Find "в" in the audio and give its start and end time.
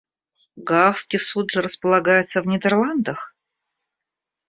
2.41-2.47